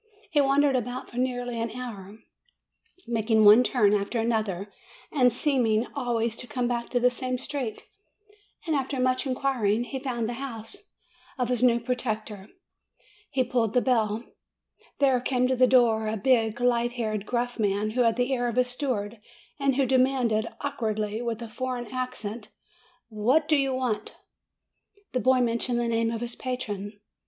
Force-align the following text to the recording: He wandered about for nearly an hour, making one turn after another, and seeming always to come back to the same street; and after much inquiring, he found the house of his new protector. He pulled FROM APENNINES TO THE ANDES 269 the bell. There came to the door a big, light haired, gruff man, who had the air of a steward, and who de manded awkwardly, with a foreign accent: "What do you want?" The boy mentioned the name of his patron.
He 0.31 0.41
wandered 0.41 0.75
about 0.75 1.11
for 1.11 1.17
nearly 1.17 1.61
an 1.61 1.69
hour, 1.79 2.17
making 3.07 3.45
one 3.45 3.61
turn 3.63 3.93
after 3.93 4.17
another, 4.19 4.73
and 5.11 5.31
seeming 5.31 5.85
always 5.93 6.35
to 6.37 6.47
come 6.47 6.67
back 6.67 6.89
to 6.89 6.99
the 6.99 7.11
same 7.11 7.37
street; 7.37 7.83
and 8.65 8.75
after 8.75 8.99
much 8.99 9.27
inquiring, 9.27 9.83
he 9.83 9.99
found 9.99 10.27
the 10.27 10.33
house 10.41 10.75
of 11.37 11.49
his 11.49 11.61
new 11.61 11.79
protector. 11.79 12.49
He 13.29 13.43
pulled 13.43 13.73
FROM 13.73 13.83
APENNINES 13.83 14.09
TO 14.09 14.13
THE 14.17 14.25
ANDES 14.25 14.97
269 14.97 14.97
the 14.97 14.97
bell. 14.97 15.07
There 15.07 15.21
came 15.21 15.47
to 15.47 15.55
the 15.55 15.67
door 15.69 16.07
a 16.07 16.17
big, 16.17 16.59
light 16.59 16.93
haired, 16.93 17.27
gruff 17.27 17.59
man, 17.59 17.91
who 17.91 18.01
had 18.01 18.15
the 18.15 18.33
air 18.33 18.47
of 18.47 18.57
a 18.57 18.63
steward, 18.63 19.19
and 19.59 19.75
who 19.75 19.85
de 19.85 19.99
manded 19.99 20.51
awkwardly, 20.61 21.21
with 21.21 21.43
a 21.43 21.47
foreign 21.47 21.85
accent: 21.85 22.47
"What 23.09 23.47
do 23.47 23.55
you 23.55 23.75
want?" 23.75 24.15
The 25.13 25.19
boy 25.19 25.41
mentioned 25.41 25.79
the 25.79 25.87
name 25.87 26.09
of 26.09 26.21
his 26.21 26.35
patron. 26.35 26.99